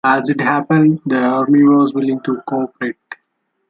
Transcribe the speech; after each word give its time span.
As 0.03 0.31
it 0.31 0.41
happened, 0.41 0.99
the 1.05 1.21
Army 1.21 1.61
was 1.61 1.93
willing 1.93 2.21
to 2.23 2.41
cooperate. 2.47 2.95